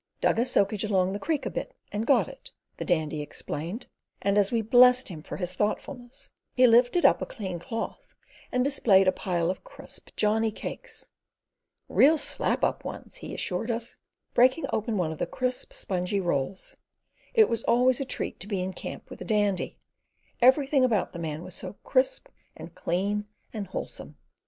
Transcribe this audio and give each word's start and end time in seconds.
"Dug 0.19 0.39
a 0.39 0.47
soakage 0.47 0.83
along 0.83 1.13
the 1.13 1.19
creek 1.19 1.45
a 1.45 1.51
bit 1.51 1.75
and 1.91 2.07
got 2.07 2.27
it," 2.27 2.49
the 2.77 2.85
Dandy 2.85 3.21
explained; 3.21 3.85
and 4.19 4.35
as 4.35 4.51
we 4.51 4.63
blessed 4.63 5.09
him 5.09 5.21
for 5.21 5.37
his 5.37 5.53
thoughtfulness, 5.53 6.31
he 6.55 6.65
lifted 6.65 7.05
up 7.05 7.21
a 7.21 7.25
clean 7.27 7.59
cloth 7.59 8.15
and 8.51 8.63
displayed 8.63 9.07
a 9.07 9.11
pile 9.11 9.51
of 9.51 9.63
crisp 9.63 10.09
Johnny 10.15 10.49
cakes. 10.51 11.09
"Real 11.87 12.17
slap 12.17 12.63
up 12.63 12.83
ones," 12.83 13.17
he 13.17 13.31
assured 13.35 13.69
us, 13.69 13.97
breaking 14.33 14.65
open 14.73 14.97
one 14.97 15.11
of 15.11 15.19
the 15.19 15.27
crisp, 15.27 15.71
spongy 15.71 16.19
rolls. 16.19 16.77
It 17.35 17.47
was 17.47 17.61
always 17.65 18.01
a 18.01 18.05
treat 18.05 18.39
to 18.39 18.47
be 18.47 18.59
in 18.59 18.73
camp 18.73 19.07
with 19.07 19.19
the 19.19 19.25
Dandy: 19.25 19.77
everything 20.41 20.83
about 20.83 21.13
the 21.13 21.19
man 21.19 21.43
was 21.43 21.53
so 21.53 21.73
crisp 21.83 22.27
and 22.57 22.73
clean 22.73 23.27
and 23.53 23.67
wholesome. 23.67 24.17